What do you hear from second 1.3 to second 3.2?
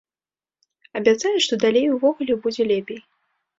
што далей увогуле будзе лепей.